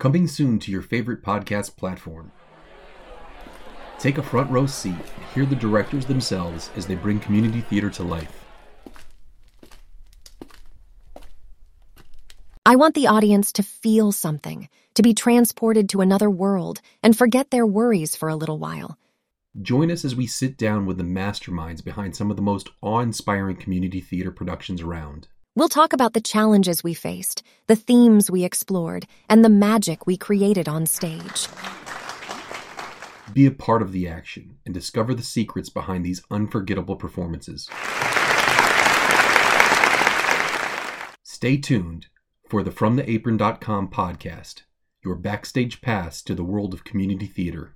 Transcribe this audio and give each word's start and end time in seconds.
Coming 0.00 0.28
soon 0.28 0.60
to 0.60 0.70
your 0.70 0.82
favorite 0.82 1.24
podcast 1.24 1.76
platform. 1.76 2.30
Take 3.98 4.16
a 4.16 4.22
front 4.22 4.48
row 4.48 4.64
seat 4.64 4.92
and 4.92 5.24
hear 5.34 5.44
the 5.44 5.56
directors 5.56 6.06
themselves 6.06 6.70
as 6.76 6.86
they 6.86 6.94
bring 6.94 7.18
community 7.18 7.62
theater 7.62 7.90
to 7.90 8.04
life. 8.04 8.44
I 12.64 12.76
want 12.76 12.94
the 12.94 13.08
audience 13.08 13.50
to 13.54 13.64
feel 13.64 14.12
something, 14.12 14.68
to 14.94 15.02
be 15.02 15.14
transported 15.14 15.88
to 15.88 16.00
another 16.00 16.30
world, 16.30 16.80
and 17.02 17.18
forget 17.18 17.50
their 17.50 17.66
worries 17.66 18.14
for 18.14 18.28
a 18.28 18.36
little 18.36 18.60
while. 18.60 18.96
Join 19.60 19.90
us 19.90 20.04
as 20.04 20.14
we 20.14 20.28
sit 20.28 20.56
down 20.56 20.86
with 20.86 20.98
the 20.98 21.02
masterminds 21.02 21.82
behind 21.82 22.14
some 22.14 22.30
of 22.30 22.36
the 22.36 22.42
most 22.42 22.68
awe 22.82 23.00
inspiring 23.00 23.56
community 23.56 24.00
theater 24.00 24.30
productions 24.30 24.80
around. 24.80 25.26
We'll 25.58 25.68
talk 25.68 25.92
about 25.92 26.12
the 26.12 26.20
challenges 26.20 26.84
we 26.84 26.94
faced, 26.94 27.42
the 27.66 27.74
themes 27.74 28.30
we 28.30 28.44
explored, 28.44 29.08
and 29.28 29.44
the 29.44 29.48
magic 29.48 30.06
we 30.06 30.16
created 30.16 30.68
on 30.68 30.86
stage. 30.86 31.48
Be 33.32 33.44
a 33.44 33.50
part 33.50 33.82
of 33.82 33.90
the 33.90 34.06
action 34.06 34.58
and 34.64 34.72
discover 34.72 35.14
the 35.14 35.24
secrets 35.24 35.68
behind 35.68 36.04
these 36.04 36.22
unforgettable 36.30 36.94
performances. 36.94 37.68
Stay 41.24 41.56
tuned 41.56 42.06
for 42.48 42.62
the 42.62 42.70
FromTheApron.com 42.70 43.88
podcast, 43.88 44.62
your 45.04 45.16
backstage 45.16 45.80
pass 45.80 46.22
to 46.22 46.36
the 46.36 46.44
world 46.44 46.72
of 46.72 46.84
community 46.84 47.26
theater. 47.26 47.74